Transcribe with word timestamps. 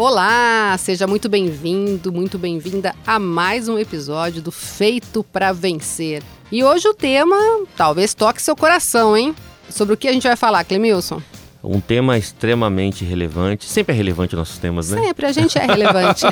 Olá, 0.00 0.74
seja 0.78 1.06
muito 1.06 1.28
bem-vindo, 1.28 2.10
muito 2.10 2.38
bem-vinda 2.38 2.94
a 3.06 3.18
mais 3.18 3.68
um 3.68 3.78
episódio 3.78 4.40
do 4.40 4.50
Feito 4.50 5.22
para 5.22 5.52
Vencer. 5.52 6.22
E 6.50 6.64
hoje 6.64 6.88
o 6.88 6.94
tema 6.94 7.36
talvez 7.76 8.14
toque 8.14 8.40
seu 8.40 8.56
coração, 8.56 9.14
hein? 9.14 9.36
Sobre 9.68 9.92
o 9.92 9.98
que 9.98 10.08
a 10.08 10.12
gente 10.14 10.26
vai 10.26 10.36
falar, 10.36 10.64
Clemilson? 10.64 11.20
Um 11.62 11.80
tema 11.80 12.16
extremamente 12.16 13.04
relevante. 13.04 13.66
Sempre 13.66 13.92
é 13.92 13.96
relevante 13.98 14.34
nossos 14.34 14.56
temas, 14.56 14.88
né? 14.88 15.02
Sempre, 15.02 15.26
a 15.26 15.32
gente 15.32 15.58
é 15.58 15.66
relevante. 15.66 16.24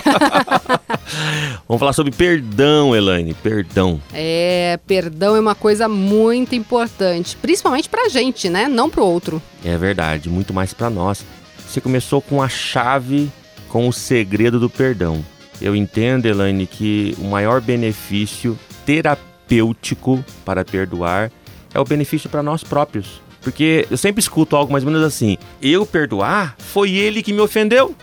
Vamos 1.68 1.78
falar 1.78 1.92
sobre 1.92 2.10
perdão, 2.10 2.96
Elaine. 2.96 3.34
Perdão. 3.34 4.00
É, 4.14 4.80
perdão 4.86 5.36
é 5.36 5.40
uma 5.40 5.54
coisa 5.54 5.86
muito 5.90 6.54
importante, 6.54 7.36
principalmente 7.36 7.90
pra 7.90 8.08
gente, 8.08 8.48
né? 8.48 8.66
Não 8.66 8.88
pro 8.88 9.04
outro. 9.04 9.42
É 9.62 9.76
verdade, 9.76 10.30
muito 10.30 10.54
mais 10.54 10.72
para 10.72 10.88
nós. 10.88 11.22
Você 11.68 11.82
começou 11.82 12.22
com 12.22 12.42
a 12.42 12.48
chave, 12.48 13.30
com 13.68 13.88
o 13.88 13.92
segredo 13.92 14.58
do 14.58 14.70
perdão. 14.70 15.24
Eu 15.60 15.74
entendo, 15.74 16.26
Elaine, 16.26 16.66
que 16.66 17.14
o 17.18 17.24
maior 17.24 17.60
benefício 17.60 18.58
terapêutico 18.86 20.24
para 20.44 20.64
perdoar 20.64 21.30
é 21.74 21.80
o 21.80 21.84
benefício 21.84 22.30
para 22.30 22.42
nós 22.42 22.62
próprios. 22.62 23.20
Porque 23.42 23.86
eu 23.90 23.96
sempre 23.96 24.20
escuto 24.20 24.56
algo 24.56 24.72
mais 24.72 24.84
ou 24.84 24.90
menos 24.90 25.06
assim: 25.06 25.36
eu 25.62 25.86
perdoar 25.86 26.54
foi 26.58 26.92
ele 26.92 27.22
que 27.22 27.32
me 27.32 27.40
ofendeu. 27.40 27.94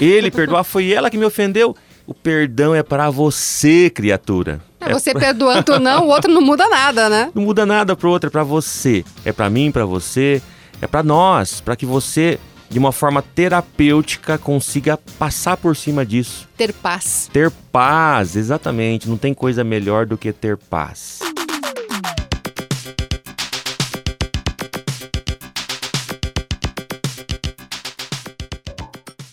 Ele 0.00 0.30
perdoar 0.30 0.64
foi 0.64 0.92
ela 0.92 1.10
que 1.10 1.18
me 1.18 1.24
ofendeu. 1.24 1.76
O 2.06 2.12
perdão 2.12 2.74
é 2.74 2.82
para 2.82 3.08
você, 3.08 3.88
criatura. 3.88 4.60
É 4.78 4.92
você 4.92 5.12
pra... 5.12 5.20
perdoando 5.20 5.72
ou 5.72 5.80
não, 5.80 6.04
o 6.04 6.08
outro 6.08 6.30
não 6.30 6.42
muda 6.42 6.68
nada, 6.68 7.08
né? 7.08 7.30
Não 7.34 7.42
muda 7.42 7.64
nada 7.64 7.96
pro 7.96 8.10
outro, 8.10 8.28
é 8.28 8.30
para 8.30 8.44
você. 8.44 9.04
É 9.24 9.32
para 9.32 9.48
mim, 9.48 9.72
para 9.72 9.86
você, 9.86 10.42
é 10.82 10.86
para 10.86 11.02
nós, 11.02 11.62
para 11.62 11.76
que 11.76 11.86
você 11.86 12.38
de 12.68 12.78
uma 12.78 12.92
forma 12.92 13.22
terapêutica 13.22 14.38
consiga 14.38 14.96
passar 15.18 15.56
por 15.56 15.76
cima 15.76 16.04
disso. 16.04 16.48
Ter 16.56 16.72
paz. 16.72 17.28
Ter 17.32 17.50
paz, 17.50 18.36
exatamente. 18.36 19.08
Não 19.08 19.16
tem 19.16 19.32
coisa 19.34 19.62
melhor 19.62 20.06
do 20.06 20.16
que 20.16 20.32
ter 20.32 20.56
paz. 20.56 21.20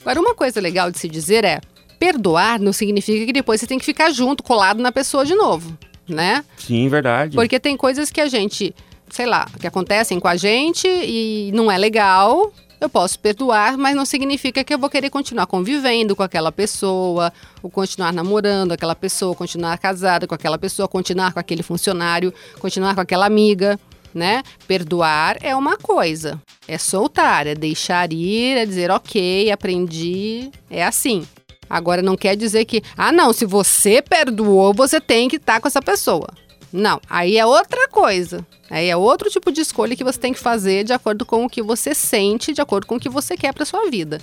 Agora, 0.02 0.20
uma 0.20 0.36
coisa 0.36 0.60
legal 0.60 0.92
de 0.92 1.00
se 1.00 1.08
dizer 1.08 1.45
é: 1.45 1.62
perdoar 1.98 2.60
não 2.60 2.73
significa 2.73 3.26
que 3.26 3.34
depois 3.34 3.62
você 3.62 3.68
tem 3.68 3.80
que 3.80 3.86
ficar 3.86 4.12
junto, 4.12 4.44
colado 4.44 4.82
na 4.82 4.92
pessoa 4.92 5.23
de 5.23 5.36
novo, 5.36 5.78
né? 6.08 6.44
Sim, 6.58 6.90
verdade. 6.90 7.36
Porque 7.36 7.60
tem 7.60 7.78
coisas 7.78 8.12
que 8.12 8.20
a 8.20 8.28
gente, 8.28 8.76
sei 9.10 9.26
lá, 9.26 9.48
que 9.60 9.68
acontecem 9.68 10.20
com 10.20 10.28
a 10.28 10.36
gente 10.36 10.88
e 10.88 11.52
não 11.54 11.72
é 11.72 11.78
legal. 11.78 12.52
Eu 12.82 12.90
posso 12.90 13.20
perdoar, 13.20 13.78
mas 13.78 13.96
não 13.96 14.06
significa 14.06 14.64
que 14.64 14.74
eu 14.74 14.80
vou 14.80 14.90
querer 14.90 15.12
continuar 15.12 15.46
convivendo 15.46 16.16
com 16.16 16.24
aquela 16.24 16.52
pessoa, 16.52 17.32
ou 17.62 17.70
continuar 17.70 18.12
namorando 18.12 18.72
aquela 18.72 18.96
pessoa, 18.96 19.36
continuar 19.36 19.78
casada 19.78 20.26
com 20.26 20.34
aquela 20.34 20.58
pessoa, 20.58 20.88
continuar 20.88 21.32
com 21.32 21.40
aquele 21.40 21.62
funcionário, 21.62 22.34
continuar 22.60 22.96
com 22.96 23.02
aquela 23.02 23.28
amiga 23.28 23.80
né? 24.14 24.44
Perdoar 24.68 25.38
é 25.42 25.56
uma 25.56 25.78
coisa, 25.78 26.42
é 26.68 26.78
soltar, 26.78 27.48
é 27.48 27.56
deixar 27.56 28.12
ir, 28.12 28.58
é 28.58 28.66
dizer 28.66 28.92
ok, 28.92 29.50
aprendi, 29.52 30.52
é 30.70 30.84
assim. 30.84 31.26
Agora 31.70 32.02
não 32.02 32.18
quer 32.18 32.36
dizer 32.36 32.66
que, 32.66 32.84
ah, 32.98 33.12
não, 33.12 33.32
se 33.32 33.45
você 33.45 34.02
perdoou, 34.02 34.73
você 34.73 35.00
tem 35.00 35.30
que 35.30 35.38
estar 35.38 35.54
tá 35.54 35.62
com 35.62 35.68
essa 35.70 35.82
pessoa. 35.82 36.28
Não, 36.72 37.02
aí 37.09 37.38
é 37.38 37.45
outra 37.45 37.88
coisa. 37.89 38.45
Aí 38.69 38.88
é 38.88 38.95
outro 38.95 39.30
tipo 39.30 39.52
de 39.52 39.61
escolha 39.61 39.95
que 39.95 40.03
você 40.03 40.17
tem 40.17 40.33
que 40.33 40.39
fazer 40.39 40.83
de 40.83 40.94
acordo 40.94 41.25
com 41.25 41.45
o 41.45 41.50
que 41.50 41.61
você 41.61 41.94
sente, 41.94 42.53
de 42.53 42.61
acordo 42.61 42.88
com 42.88 42.95
o 42.95 43.00
que 43.00 43.09
você 43.09 43.36
quer 43.36 43.53
para 43.53 43.65
sua 43.65 43.89
vida. 43.89 44.20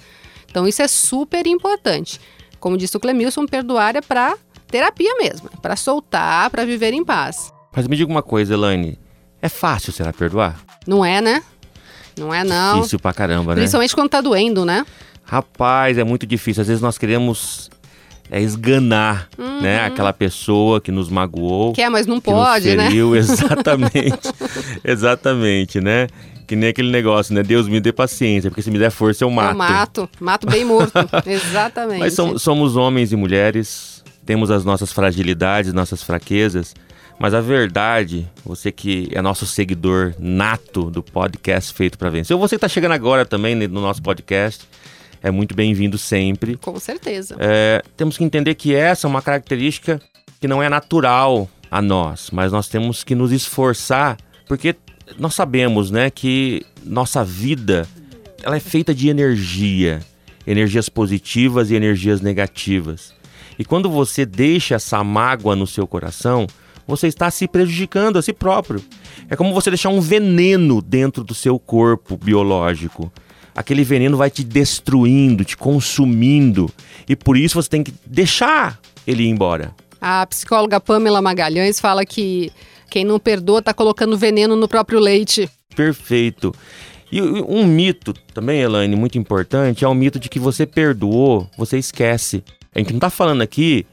Então 0.51 0.67
isso 0.67 0.81
é 0.81 0.89
super 0.89 1.47
importante. 1.47 2.21
Como 2.59 2.77
disse 2.77 2.97
o 2.97 3.01
Clemilson, 3.01 3.47
perdoar 3.47 3.97
é 3.97 4.01
para 4.01 4.37
terapia 4.67 5.15
mesmo, 5.17 5.51
é 5.53 5.57
para 5.61 5.77
soltar, 5.77 6.49
para 6.51 6.65
viver 6.65 6.93
em 6.93 7.05
paz. 7.05 7.53
Mas 7.75 7.87
me 7.87 7.97
diga 7.97 8.11
uma 8.11 8.23
coisa, 8.23 8.55
Elaine. 8.55 8.99
É 9.41 9.49
fácil, 9.49 9.93
será, 9.93 10.13
perdoar? 10.13 10.59
Não 10.87 11.05
é, 11.05 11.21
né? 11.21 11.43
Não 12.19 12.35
é, 12.35 12.43
não. 12.43 12.77
Difícil 12.79 12.99
pra 12.99 13.13
caramba, 13.13 13.55
né? 13.55 13.61
Principalmente 13.61 13.95
quando 13.95 14.09
tá 14.09 14.21
doendo, 14.21 14.65
né? 14.65 14.85
Rapaz, 15.23 15.99
é 15.99 16.05
muito 16.05 16.27
difícil. 16.27 16.63
Às 16.63 16.69
vezes 16.69 16.83
nós 16.83 16.99
queremos 16.99 17.71
é 18.31 18.41
esganar, 18.41 19.29
uhum. 19.39 19.61
né? 19.61 19.85
Aquela 19.85 20.13
pessoa 20.13 20.81
que 20.81 20.93
nos 20.93 21.09
magoou. 21.09 21.73
Quer, 21.73 21.91
mas 21.91 22.07
não 22.07 22.21
pode, 22.21 22.77
né? 22.77 22.89
Exatamente. 23.17 24.29
exatamente, 24.85 25.81
né? 25.81 26.07
Que 26.47 26.57
nem 26.57 26.71
aquele 26.71 26.91
negócio, 26.91 27.35
né? 27.35 27.43
Deus 27.43 27.69
me 27.69 27.81
dê 27.81 27.93
paciência, 27.93 28.51
porque 28.51 28.63
se 28.63 28.71
me 28.71 28.79
der 28.79 28.91
força 28.91 29.25
eu 29.25 29.31
mato. 29.31 29.51
Eu 29.51 29.57
mato, 29.57 30.11
mato 30.21 30.47
bem 30.47 30.65
morto. 30.65 30.93
exatamente. 31.27 32.01
Mas 32.01 32.17
somos 32.41 32.77
homens 32.77 33.13
e 33.13 33.17
mulheres, 33.17 34.03
temos 34.25 34.51
as 34.51 34.65
nossas 34.65 34.93
fragilidades, 34.93 35.73
nossas 35.73 36.03
fraquezas. 36.03 36.75
Mas 37.19 37.35
a 37.35 37.41
verdade, 37.41 38.29
você 38.45 38.71
que 38.71 39.09
é 39.13 39.21
nosso 39.21 39.45
seguidor 39.45 40.15
nato 40.19 40.89
do 40.89 41.03
podcast 41.03 41.75
Feito 41.75 41.99
para 41.99 42.09
Vencer, 42.09 42.35
ou 42.35 42.41
você 42.41 42.51
que 42.51 42.59
está 42.59 42.69
chegando 42.69 42.93
agora 42.93 43.27
também 43.27 43.57
no 43.57 43.81
nosso 43.81 44.01
podcast, 44.01 44.65
é 45.23 45.31
muito 45.31 45.55
bem-vindo 45.55 45.99
sempre. 45.99 46.57
Com 46.57 46.79
certeza. 46.79 47.37
É, 47.39 47.83
temos 47.97 48.17
que 48.17 48.25
entender 48.25 48.55
que 48.55 48.75
essa 48.75 49.07
é 49.07 49.09
uma 49.09 49.23
característica 49.23 50.01
que 50.41 50.49
não 50.49 50.63
é 50.63 50.69
natural 50.69 51.49
a 51.71 51.83
nós, 51.83 52.31
mas 52.33 52.53
nós 52.53 52.69
temos 52.69 53.05
que 53.05 53.15
nos 53.15 53.33
esforçar, 53.33 54.17
porque 54.47 54.75
nós 55.19 55.35
sabemos, 55.35 55.91
né, 55.91 56.11
que 56.11 56.65
nossa 56.85 57.25
vida 57.25 57.87
ela 58.43 58.57
é 58.57 58.61
feita 58.61 58.95
de 58.95 59.09
energia, 59.09 60.01
energias 60.47 60.89
positivas 60.89 61.71
e 61.71 61.75
energias 61.75 62.21
negativas. 62.21 63.13
E 63.59 63.65
quando 63.65 63.91
você 63.91 64.25
deixa 64.25 64.77
essa 64.77 65.03
mágoa 65.03 65.57
no 65.57 65.67
seu 65.67 65.87
coração, 65.87 66.47
você 66.87 67.09
está 67.09 67.31
se 67.31 67.47
prejudicando 67.47 68.17
a 68.17 68.23
si 68.23 68.33
próprio. 68.33 68.83
É 69.29 69.37
como 69.37 69.53
você 69.53 69.71
deixar 69.71 69.91
um 69.91 70.01
veneno 70.01 70.81
dentro 70.81 71.23
do 71.23 71.35
seu 71.35 71.59
corpo 71.59 72.17
biológico. 72.17 73.13
Aquele 73.59 73.83
veneno 73.83 74.17
vai 74.17 74.31
te 74.31 74.45
destruindo, 74.45 75.45
te 75.45 75.57
consumindo. 75.57 76.71
E 77.09 77.17
por 77.17 77.37
isso 77.37 77.61
você 77.61 77.69
tem 77.69 77.83
que 77.83 77.93
deixar 78.07 78.79
ele 79.05 79.25
ir 79.25 79.29
embora. 79.29 79.75
A 80.01 80.25
psicóloga 80.27 80.79
Pamela 80.79 81.21
Magalhães 81.21 81.81
fala 81.81 82.07
que 82.07 82.53
quem 82.89 83.05
não 83.05 83.19
perdoa 83.19 83.59
está 83.59 83.75
colocando 83.75 84.17
veneno 84.17 84.55
no 84.55 84.69
próprio 84.69 85.01
leite. 85.01 85.51
Perfeito. 85.75 86.55
E 87.11 87.21
um 87.21 87.67
mito 87.67 88.15
também, 88.33 88.61
Elaine, 88.61 88.95
muito 88.95 89.19
importante, 89.19 89.85
é 89.85 89.89
o 89.89 89.95
mito 89.95 90.21
de 90.21 90.29
que 90.29 90.39
você 90.39 90.65
perdoou, 90.65 91.51
você 91.59 91.79
esquece. 91.79 92.45
A 92.73 92.79
gente 92.79 92.91
não 92.93 92.99
está 92.99 93.11
falando 93.11 93.43
aqui 93.43 93.85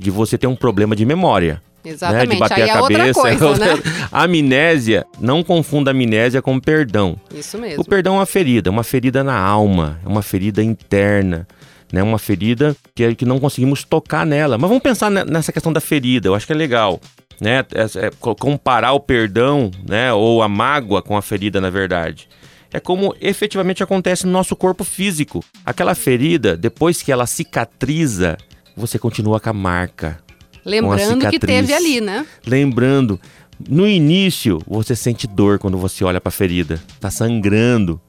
de 0.00 0.10
você 0.10 0.36
ter 0.36 0.48
um 0.48 0.56
problema 0.56 0.96
de 0.96 1.06
memória. 1.06 1.62
Exatamente. 1.84 2.28
Né? 2.28 2.34
De 2.34 2.40
bater 2.40 2.54
Aí 2.54 2.70
a 2.70 2.74
é 2.74 2.80
cabeça. 2.80 3.20
Coisa, 3.20 3.58
né? 3.58 3.82
amnésia, 4.12 5.06
não 5.20 5.42
confunda 5.42 5.90
amnésia 5.90 6.40
com 6.40 6.58
perdão. 6.60 7.16
Isso 7.34 7.58
mesmo. 7.58 7.82
O 7.82 7.84
perdão 7.84 8.14
é 8.14 8.18
uma 8.18 8.26
ferida, 8.26 8.70
uma 8.70 8.84
ferida 8.84 9.24
na 9.24 9.36
alma, 9.36 9.98
é 10.04 10.08
uma 10.08 10.22
ferida 10.22 10.62
interna. 10.62 11.46
Né, 11.92 12.02
uma 12.02 12.18
ferida 12.18 12.74
que, 12.94 13.14
que 13.14 13.26
não 13.26 13.38
conseguimos 13.38 13.84
tocar 13.84 14.24
nela. 14.24 14.56
Mas 14.56 14.66
vamos 14.66 14.82
pensar 14.82 15.10
nessa 15.10 15.52
questão 15.52 15.70
da 15.70 15.78
ferida, 15.78 16.26
eu 16.26 16.34
acho 16.34 16.46
que 16.46 16.52
é 16.54 16.56
legal. 16.56 16.98
Né? 17.38 17.58
É, 17.74 18.06
é, 18.06 18.10
comparar 18.18 18.92
o 18.92 19.00
perdão 19.00 19.70
né, 19.86 20.10
ou 20.10 20.42
a 20.42 20.48
mágoa 20.48 21.02
com 21.02 21.18
a 21.18 21.20
ferida, 21.20 21.60
na 21.60 21.68
verdade. 21.68 22.30
É 22.72 22.80
como 22.80 23.14
efetivamente 23.20 23.82
acontece 23.82 24.24
no 24.24 24.32
nosso 24.32 24.56
corpo 24.56 24.84
físico. 24.84 25.44
Aquela 25.66 25.94
ferida, 25.94 26.56
depois 26.56 27.02
que 27.02 27.12
ela 27.12 27.26
cicatriza, 27.26 28.38
você 28.74 28.98
continua 28.98 29.38
com 29.38 29.50
a 29.50 29.52
marca, 29.52 30.18
Lembrando 30.64 31.28
que 31.28 31.38
teve 31.38 31.72
ali, 31.72 32.00
né? 32.00 32.26
Lembrando. 32.46 33.20
No 33.68 33.86
início, 33.86 34.60
você 34.66 34.96
sente 34.96 35.26
dor 35.26 35.58
quando 35.58 35.78
você 35.78 36.04
olha 36.04 36.20
para 36.20 36.28
a 36.28 36.32
ferida. 36.32 36.82
Tá 37.00 37.10
sangrando. 37.10 38.00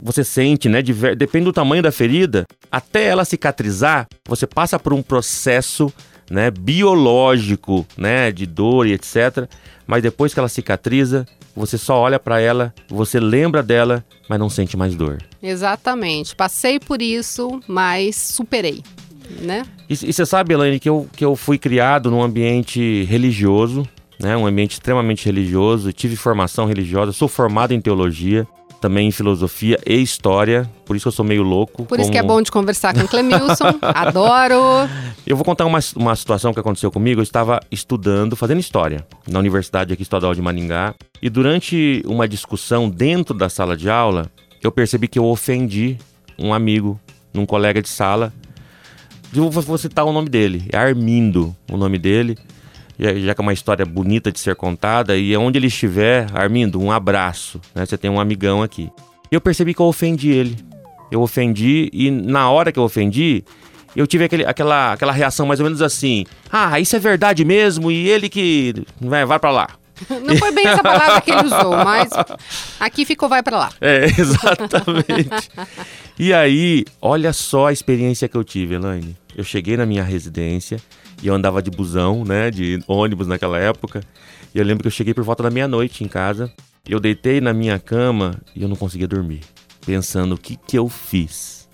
Você 0.00 0.22
sente, 0.22 0.68
né? 0.68 0.80
Depende 0.82 1.44
do 1.46 1.52
tamanho 1.52 1.82
da 1.82 1.90
ferida, 1.90 2.46
até 2.70 3.06
ela 3.06 3.24
cicatrizar, 3.24 4.06
você 4.24 4.46
passa 4.46 4.78
por 4.78 4.92
um 4.92 5.02
processo 5.02 5.92
né, 6.30 6.50
biológico, 6.50 7.84
né, 7.96 8.30
de 8.30 8.46
dor 8.46 8.86
e 8.86 8.92
etc. 8.92 9.48
Mas 9.86 10.02
depois 10.02 10.32
que 10.32 10.38
ela 10.38 10.48
cicatriza, 10.48 11.26
você 11.56 11.76
só 11.76 11.98
olha 11.98 12.20
para 12.20 12.40
ela, 12.40 12.72
você 12.88 13.18
lembra 13.18 13.62
dela, 13.62 14.04
mas 14.28 14.38
não 14.38 14.48
sente 14.48 14.76
mais 14.76 14.94
dor. 14.94 15.18
Exatamente. 15.42 16.36
Passei 16.36 16.78
por 16.78 17.02
isso, 17.02 17.60
mas 17.66 18.14
superei 18.14 18.82
né? 19.40 19.64
E, 19.88 19.96
você 19.96 20.24
sabe, 20.24 20.54
Elaine, 20.54 20.80
que 20.80 20.88
eu, 20.88 21.08
que 21.16 21.24
eu 21.24 21.34
fui 21.36 21.58
criado 21.58 22.10
num 22.10 22.22
ambiente 22.22 23.04
religioso, 23.04 23.86
né? 24.20 24.36
Um 24.36 24.46
ambiente 24.46 24.72
extremamente 24.72 25.24
religioso, 25.24 25.92
tive 25.92 26.16
formação 26.16 26.66
religiosa, 26.66 27.12
sou 27.12 27.28
formado 27.28 27.72
em 27.72 27.80
teologia, 27.80 28.46
também 28.80 29.08
em 29.08 29.10
filosofia 29.10 29.78
e 29.86 30.00
história, 30.00 30.68
por 30.84 30.96
isso 30.96 31.08
eu 31.08 31.12
sou 31.12 31.24
meio 31.24 31.42
louco. 31.42 31.84
Por 31.84 31.88
como... 31.88 32.00
isso 32.00 32.10
que 32.10 32.18
é 32.18 32.22
bom 32.22 32.40
de 32.40 32.50
conversar 32.50 32.94
com 32.94 33.00
o 33.00 33.08
Clemilson, 33.08 33.78
adoro. 33.82 34.88
Eu 35.26 35.36
vou 35.36 35.44
contar 35.44 35.66
uma, 35.66 35.80
uma 35.96 36.16
situação 36.16 36.52
que 36.52 36.60
aconteceu 36.60 36.90
comigo, 36.90 37.20
eu 37.20 37.24
estava 37.24 37.60
estudando, 37.70 38.36
fazendo 38.36 38.60
história, 38.60 39.06
na 39.28 39.38
Universidade 39.38 39.92
aqui 39.92 40.02
Estadual 40.02 40.34
de 40.34 40.42
Maningá, 40.42 40.94
e 41.20 41.28
durante 41.28 42.02
uma 42.06 42.28
discussão 42.28 42.88
dentro 42.88 43.34
da 43.34 43.48
sala 43.48 43.76
de 43.76 43.90
aula, 43.90 44.30
eu 44.62 44.70
percebi 44.72 45.08
que 45.08 45.18
eu 45.18 45.24
ofendi 45.24 45.96
um 46.38 46.54
amigo, 46.54 46.98
um 47.34 47.44
colega 47.44 47.82
de 47.82 47.88
sala, 47.88 48.32
Eu 49.34 49.50
vou, 49.50 49.62
vou 49.62 49.78
citar 49.78 50.04
o 50.04 50.12
nome 50.12 50.28
dele. 50.28 50.64
É 50.72 50.76
Armindo, 50.76 51.54
o 51.70 51.76
nome 51.76 51.98
dele. 51.98 52.36
Já, 52.98 53.34
que 53.34 53.40
é 53.40 53.42
uma 53.42 53.52
história 53.52 53.86
bonita 53.86 54.32
de 54.32 54.40
ser 54.40 54.56
contada. 54.56 55.16
E 55.16 55.36
onde 55.36 55.58
ele 55.58 55.68
estiver, 55.68 56.26
Armindo, 56.34 56.80
um 56.80 56.90
abraço. 56.90 57.60
Né? 57.74 57.86
Você 57.86 57.96
tem 57.96 58.10
um 58.10 58.20
amigão 58.20 58.62
aqui. 58.62 58.90
Eu 59.30 59.40
percebi 59.40 59.74
que 59.74 59.80
eu 59.80 59.86
ofendi 59.86 60.30
ele. 60.30 60.56
Eu 61.10 61.22
ofendi 61.22 61.88
e 61.92 62.10
na 62.10 62.50
hora 62.50 62.70
que 62.70 62.78
eu 62.78 62.82
ofendi, 62.82 63.44
eu 63.96 64.06
tive 64.06 64.24
aquele, 64.24 64.44
aquela, 64.44 64.92
aquela 64.92 65.12
reação 65.12 65.46
mais 65.46 65.58
ou 65.60 65.64
menos 65.64 65.80
assim: 65.80 66.26
Ah, 66.52 66.78
isso 66.78 66.94
é 66.96 66.98
verdade 66.98 67.44
mesmo 67.44 67.90
e 67.90 68.08
ele 68.08 68.28
que 68.28 68.74
vai, 69.00 69.24
vai 69.24 69.38
para 69.38 69.50
lá. 69.50 69.68
Não 70.24 70.36
foi 70.36 70.52
bem 70.52 70.66
essa 70.66 70.82
palavra 70.82 71.20
que 71.20 71.30
ele 71.30 71.46
usou, 71.46 71.76
mas 71.84 72.10
aqui 72.78 73.04
ficou 73.04 73.28
vai 73.28 73.42
para 73.42 73.58
lá. 73.58 73.70
É, 73.80 74.04
exatamente. 74.18 75.50
E 76.18 76.32
aí, 76.32 76.84
olha 77.00 77.32
só 77.32 77.66
a 77.68 77.72
experiência 77.72 78.28
que 78.28 78.36
eu 78.36 78.42
tive, 78.42 78.74
Elaine. 78.74 79.16
Eu 79.36 79.44
cheguei 79.44 79.76
na 79.76 79.86
minha 79.86 80.02
residência 80.02 80.80
e 81.22 81.28
eu 81.28 81.34
andava 81.34 81.62
de 81.62 81.70
busão, 81.70 82.24
né, 82.24 82.50
de 82.50 82.82
ônibus 82.88 83.26
naquela 83.26 83.58
época. 83.58 84.02
E 84.54 84.58
eu 84.58 84.64
lembro 84.64 84.82
que 84.82 84.88
eu 84.88 84.92
cheguei 84.92 85.14
por 85.14 85.22
volta 85.22 85.44
da 85.44 85.50
meia-noite 85.50 86.02
em 86.02 86.08
casa. 86.08 86.52
Eu 86.88 86.98
deitei 86.98 87.40
na 87.40 87.52
minha 87.52 87.78
cama 87.78 88.34
e 88.56 88.62
eu 88.62 88.68
não 88.68 88.76
conseguia 88.76 89.06
dormir, 89.06 89.42
pensando 89.86 90.34
o 90.34 90.38
que 90.38 90.56
que 90.56 90.76
eu 90.76 90.88
fiz. 90.88 91.68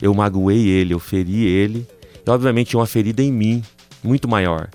Eu 0.00 0.14
magoei 0.14 0.68
ele, 0.68 0.94
eu 0.94 0.98
feri 0.98 1.44
ele. 1.44 1.86
E 2.26 2.30
obviamente 2.30 2.70
tinha 2.70 2.80
uma 2.80 2.86
ferida 2.86 3.22
em 3.22 3.32
mim 3.32 3.62
muito 4.02 4.26
maior. 4.26 4.68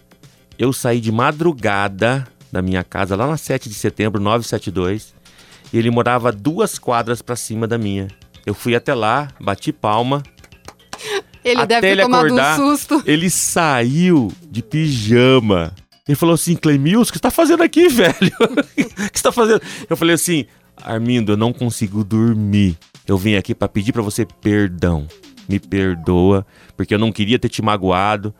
Eu 0.57 0.71
saí 0.71 1.01
de 1.01 1.11
madrugada 1.11 2.27
da 2.51 2.61
minha 2.61 2.83
casa, 2.83 3.15
lá 3.15 3.25
na 3.25 3.35
7 3.35 3.67
de 3.67 3.75
setembro, 3.75 4.21
972, 4.21 5.13
e 5.73 5.77
ele 5.77 5.89
morava 5.89 6.31
duas 6.31 6.77
quadras 6.77 7.21
para 7.21 7.35
cima 7.35 7.67
da 7.67 7.77
minha. 7.77 8.07
Eu 8.45 8.53
fui 8.53 8.75
até 8.75 8.93
lá, 8.93 9.29
bati 9.39 9.71
palma. 9.71 10.23
Ele 11.43 11.61
até 11.61 11.67
deve 11.67 11.81
ter 11.81 11.91
ele 11.93 12.01
tomado 12.03 12.25
acordar, 12.25 12.59
um 12.59 12.69
susto. 12.69 13.03
Ele 13.05 13.29
saiu 13.29 14.31
de 14.49 14.61
pijama. 14.61 15.73
Ele 16.07 16.15
falou 16.15 16.35
assim, 16.35 16.55
Clemils, 16.55 17.09
o 17.09 17.11
que 17.11 17.17
você 17.17 17.21
tá 17.21 17.31
fazendo 17.31 17.63
aqui, 17.63 17.87
velho? 17.89 18.33
O 18.39 19.09
que 19.11 19.17
você 19.17 19.23
tá 19.23 19.31
fazendo? 19.31 19.61
Eu 19.89 19.95
falei 19.95 20.15
assim, 20.15 20.45
Armindo, 20.81 21.33
eu 21.33 21.37
não 21.37 21.53
consigo 21.53 22.03
dormir. 22.03 22.77
Eu 23.07 23.17
vim 23.17 23.35
aqui 23.35 23.53
para 23.53 23.67
pedir 23.67 23.91
para 23.91 24.01
você 24.01 24.25
perdão. 24.25 25.07
Me 25.47 25.59
perdoa, 25.59 26.45
porque 26.75 26.93
eu 26.93 26.99
não 26.99 27.11
queria 27.11 27.37
ter 27.37 27.49
te 27.49 27.61
magoado 27.61 28.33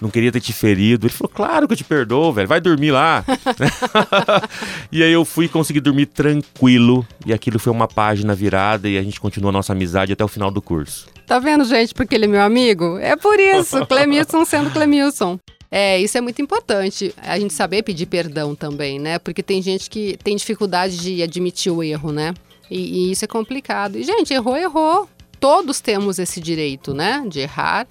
não 0.00 0.10
queria 0.10 0.30
ter 0.30 0.40
te 0.40 0.52
ferido. 0.52 1.06
Ele 1.06 1.12
falou, 1.12 1.30
claro 1.34 1.66
que 1.66 1.72
eu 1.72 1.76
te 1.76 1.84
perdoo, 1.84 2.32
velho, 2.32 2.48
vai 2.48 2.60
dormir 2.60 2.90
lá. 2.90 3.24
e 4.92 5.02
aí 5.02 5.12
eu 5.12 5.24
fui 5.24 5.48
conseguir 5.48 5.80
dormir 5.80 6.06
tranquilo. 6.06 7.06
E 7.24 7.32
aquilo 7.32 7.58
foi 7.58 7.72
uma 7.72 7.88
página 7.88 8.34
virada 8.34 8.88
e 8.88 8.98
a 8.98 9.02
gente 9.02 9.20
continua 9.20 9.50
a 9.50 9.52
nossa 9.52 9.72
amizade 9.72 10.12
até 10.12 10.24
o 10.24 10.28
final 10.28 10.50
do 10.50 10.62
curso. 10.62 11.08
Tá 11.26 11.38
vendo, 11.38 11.64
gente, 11.64 11.92
porque 11.92 12.14
ele 12.14 12.26
é 12.26 12.28
meu 12.28 12.42
amigo? 12.42 12.98
É 12.98 13.16
por 13.16 13.38
isso, 13.40 13.84
Clemilson 13.86 14.44
sendo 14.44 14.70
Clemilson. 14.70 15.38
É, 15.70 16.00
isso 16.00 16.16
é 16.16 16.20
muito 16.20 16.40
importante, 16.40 17.12
a 17.18 17.38
gente 17.38 17.52
saber 17.52 17.82
pedir 17.82 18.06
perdão 18.06 18.54
também, 18.54 19.00
né? 19.00 19.18
Porque 19.18 19.42
tem 19.42 19.60
gente 19.60 19.90
que 19.90 20.16
tem 20.22 20.36
dificuldade 20.36 20.96
de 20.96 21.22
admitir 21.22 21.72
o 21.72 21.82
erro, 21.82 22.12
né? 22.12 22.32
E, 22.70 23.08
e 23.08 23.10
isso 23.10 23.24
é 23.24 23.28
complicado. 23.28 23.98
E, 23.98 24.04
gente, 24.04 24.32
errou, 24.32 24.56
errou. 24.56 25.08
Todos 25.38 25.80
temos 25.80 26.18
esse 26.18 26.40
direito, 26.40 26.94
né? 26.94 27.24
De 27.28 27.40
errar 27.40 27.86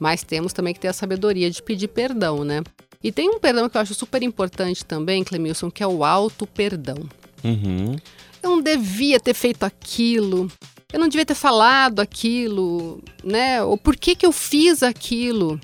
mas 0.00 0.24
temos 0.24 0.54
também 0.54 0.72
que 0.72 0.80
ter 0.80 0.88
a 0.88 0.94
sabedoria 0.94 1.50
de 1.50 1.62
pedir 1.62 1.88
perdão, 1.88 2.42
né? 2.42 2.62
E 3.04 3.12
tem 3.12 3.28
um 3.28 3.38
perdão 3.38 3.68
que 3.68 3.76
eu 3.76 3.80
acho 3.80 3.94
super 3.94 4.22
importante 4.22 4.84
também, 4.84 5.22
Clemilson, 5.22 5.70
que 5.70 5.82
é 5.82 5.86
o 5.86 6.02
auto-perdão. 6.02 6.96
Uhum. 7.44 7.96
Eu 8.42 8.50
não 8.50 8.62
devia 8.62 9.20
ter 9.20 9.34
feito 9.34 9.64
aquilo, 9.64 10.50
eu 10.90 10.98
não 10.98 11.08
devia 11.08 11.26
ter 11.26 11.34
falado 11.34 12.00
aquilo, 12.00 13.02
né? 13.22 13.62
Ou 13.62 13.76
por 13.76 13.94
que, 13.94 14.14
que 14.14 14.24
eu 14.24 14.32
fiz 14.32 14.82
aquilo? 14.82 15.60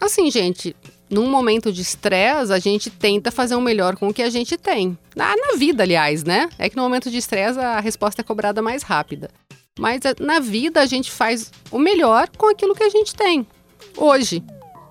Assim, 0.00 0.30
gente, 0.30 0.74
num 1.10 1.28
momento 1.28 1.72
de 1.72 1.82
estresse, 1.82 2.52
a 2.52 2.58
gente 2.58 2.90
tenta 2.90 3.30
fazer 3.30 3.56
o 3.56 3.60
melhor 3.60 3.96
com 3.96 4.08
o 4.08 4.14
que 4.14 4.22
a 4.22 4.30
gente 4.30 4.56
tem. 4.56 4.96
Na, 5.16 5.34
na 5.36 5.56
vida, 5.56 5.82
aliás, 5.82 6.22
né? 6.22 6.48
É 6.58 6.68
que 6.68 6.76
no 6.76 6.82
momento 6.82 7.10
de 7.10 7.18
estresse 7.18 7.58
a 7.58 7.80
resposta 7.80 8.20
é 8.20 8.24
cobrada 8.24 8.62
mais 8.62 8.82
rápida. 8.82 9.30
Mas 9.78 10.04
eh, 10.04 10.14
na 10.20 10.38
vida 10.38 10.80
a 10.80 10.86
gente 10.86 11.10
faz 11.10 11.50
o 11.70 11.78
melhor 11.78 12.28
com 12.36 12.48
aquilo 12.48 12.74
que 12.74 12.84
a 12.84 12.88
gente 12.88 13.14
tem 13.14 13.46
hoje. 13.96 14.42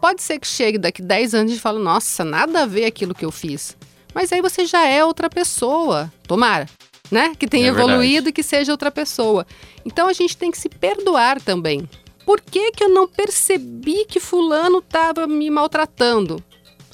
Pode 0.01 0.21
ser 0.21 0.39
que 0.39 0.47
chegue 0.47 0.77
daqui 0.77 1.01
10 1.01 1.33
anos 1.33 1.53
e 1.53 1.59
fale, 1.59 1.79
nossa, 1.79 2.25
nada 2.25 2.63
a 2.63 2.65
ver 2.65 2.85
aquilo 2.85 3.15
que 3.15 3.23
eu 3.23 3.31
fiz. 3.31 3.77
Mas 4.13 4.31
aí 4.31 4.41
você 4.41 4.65
já 4.65 4.85
é 4.85 5.03
outra 5.03 5.29
pessoa. 5.29 6.11
Tomara, 6.27 6.67
né? 7.09 7.33
Que 7.39 7.47
tenha 7.47 7.67
É 7.67 7.69
evoluído 7.69 8.29
e 8.29 8.33
que 8.33 8.43
seja 8.43 8.71
outra 8.71 8.91
pessoa. 8.91 9.47
Então 9.85 10.07
a 10.07 10.13
gente 10.13 10.35
tem 10.35 10.51
que 10.51 10.57
se 10.57 10.67
perdoar 10.67 11.41
também. 11.41 11.87
Por 12.25 12.41
que, 12.41 12.71
que 12.71 12.83
eu 12.83 12.89
não 12.89 13.07
percebi 13.07 14.05
que 14.05 14.19
fulano 14.19 14.79
estava 14.79 15.25
me 15.27 15.49
maltratando? 15.49 16.43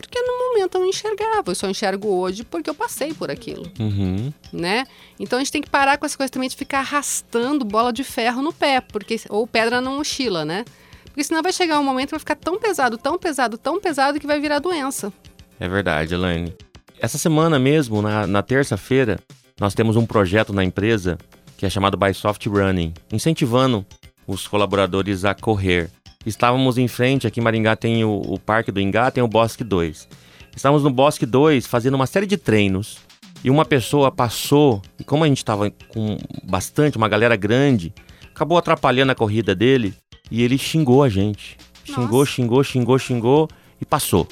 Porque 0.01 0.19
no 0.21 0.37
momento 0.49 0.75
eu 0.75 0.81
não 0.81 0.87
enxergava, 0.89 1.51
eu 1.51 1.55
só 1.55 1.67
enxergo 1.69 2.07
hoje 2.07 2.43
porque 2.43 2.69
eu 2.69 2.73
passei 2.73 3.13
por 3.13 3.29
aquilo, 3.29 3.69
Uhum. 3.79 4.31
né? 4.51 4.85
Então 5.19 5.37
a 5.37 5.41
gente 5.41 5.51
tem 5.51 5.61
que 5.61 5.69
parar 5.69 5.97
com 5.97 6.05
essa 6.05 6.17
coisa 6.17 6.31
também 6.31 6.47
de 6.49 6.55
ficar 6.55 6.79
arrastando 6.79 7.63
bola 7.65 7.91
de 7.91 8.03
ferro 8.03 8.41
no 8.41 8.53
pé, 8.53 8.81
porque 8.81 9.19
ou 9.29 9.45
pedra 9.45 9.81
na 9.81 9.89
mochila, 9.91 10.45
né? 10.45 10.63
Porque 11.05 11.23
senão 11.23 11.41
vai 11.43 11.51
chegar 11.51 11.79
um 11.79 11.83
momento 11.83 12.07
que 12.09 12.13
vai 12.15 12.19
ficar 12.19 12.35
tão 12.35 12.57
pesado, 12.59 12.97
tão 12.97 13.17
pesado, 13.17 13.57
tão 13.57 13.79
pesado 13.79 14.19
que 14.19 14.27
vai 14.27 14.39
virar 14.39 14.59
doença. 14.59 15.11
É 15.59 15.67
verdade, 15.67 16.13
Elaine. 16.13 16.55
Essa 16.99 17.17
semana 17.17 17.57
mesmo, 17.59 18.01
na, 18.01 18.25
na 18.27 18.41
terça-feira, 18.41 19.19
nós 19.59 19.73
temos 19.73 19.95
um 19.95 20.05
projeto 20.05 20.53
na 20.53 20.63
empresa 20.63 21.17
que 21.57 21.65
é 21.65 21.69
chamado 21.69 21.97
By 21.97 22.13
Soft 22.13 22.45
Running, 22.45 22.93
incentivando 23.11 23.85
os 24.25 24.47
colaboradores 24.47 25.25
a 25.25 25.33
correr. 25.33 25.89
Estávamos 26.25 26.77
em 26.77 26.87
frente, 26.89 27.25
aqui 27.25 27.39
em 27.39 27.43
Maringá 27.43 27.77
tem 27.77 28.03
o, 28.03 28.09
o 28.09 28.37
Parque 28.37 28.73
do 28.73 28.81
Ingá, 28.81 29.09
tem 29.09 29.23
o 29.23 29.27
Bosque 29.27 29.63
2. 29.63 30.05
Estávamos 30.53 30.83
no 30.83 30.89
Bosque 30.89 31.25
2 31.25 31.65
fazendo 31.65 31.93
uma 31.93 32.05
série 32.05 32.25
de 32.25 32.35
treinos 32.35 32.97
e 33.41 33.49
uma 33.49 33.63
pessoa 33.63 34.11
passou, 34.11 34.81
e 34.99 35.03
como 35.05 35.23
a 35.23 35.27
gente 35.27 35.37
estava 35.37 35.71
com 35.87 36.17
bastante, 36.43 36.97
uma 36.97 37.07
galera 37.07 37.37
grande, 37.37 37.93
acabou 38.35 38.57
atrapalhando 38.57 39.13
a 39.13 39.15
corrida 39.15 39.55
dele 39.55 39.93
e 40.29 40.43
ele 40.43 40.57
xingou 40.57 41.03
a 41.03 41.09
gente. 41.09 41.55
Xingou, 41.85 42.19
Nossa. 42.19 42.31
xingou, 42.31 42.63
xingou, 42.65 42.99
xingou 42.99 43.49
e 43.79 43.85
passou. 43.85 44.27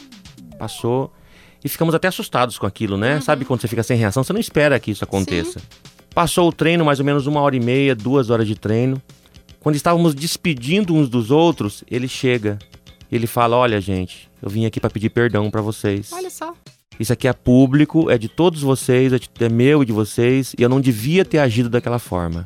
Passou 0.60 1.14
e 1.64 1.70
ficamos 1.70 1.96
até 1.96 2.10
assustados 2.10 2.58
com 2.58 2.66
aquilo, 2.66 2.98
né? 2.98 3.22
Sabe 3.22 3.46
quando 3.46 3.62
você 3.62 3.68
fica 3.70 3.82
sem 3.82 3.98
reação, 3.98 4.26
você 4.26 4.34
não 4.34 4.42
espera 4.42 4.78
que 4.78 4.92
isso 4.92 5.06
aconteça. 5.06 5.62
Passou 6.14 6.50
o 6.50 6.52
treino, 6.52 6.84
mais 6.84 7.00
ou 7.00 7.06
menos 7.06 7.28
uma 7.28 7.40
hora 7.40 7.56
e 7.56 7.62
meia, 7.62 7.96
duas 7.96 8.30
horas 8.30 8.46
de 8.46 8.56
treino. 8.56 9.02
Quando 9.60 9.76
estávamos 9.76 10.14
despedindo 10.16 10.94
uns 10.96 11.10
dos 11.10 11.32
outros, 11.32 11.84
ele 11.90 12.08
chega. 12.08 12.58
Ele 13.12 13.28
fala: 13.28 13.56
Olha, 13.58 13.80
gente, 13.82 14.30
eu 14.42 14.50
vim 14.50 14.66
aqui 14.66 14.80
para 14.80 14.90
pedir 14.90 15.10
perdão 15.10 15.50
para 15.50 15.62
vocês. 15.62 16.12
Olha 16.14 16.30
só. 16.30 16.54
Isso 17.00 17.14
aqui 17.14 17.28
é 17.28 17.34
público, 17.34 18.10
é 18.10 18.18
de 18.18 18.28
todos 18.28 18.62
vocês, 18.62 19.14
é 19.14 19.20
é 19.46 19.50
meu 19.50 19.84
e 19.84 19.86
de 19.86 19.92
vocês, 19.94 20.56
e 20.58 20.64
eu 20.64 20.70
não 20.70 20.82
devia 20.82 21.24
ter 21.24 21.38
agido 21.38 21.70
daquela 21.70 22.00
forma. 22.00 22.44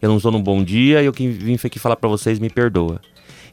Eu 0.00 0.08
não 0.10 0.16
estou 0.18 0.30
num 0.30 0.42
bom 0.42 0.62
dia 0.62 1.02
e 1.02 1.06
eu 1.06 1.12
que 1.12 1.26
vim 1.26 1.54
aqui 1.54 1.78
falar 1.78 1.96
para 1.96 2.08
vocês, 2.08 2.38
me 2.38 2.50
perdoa. 2.50 3.00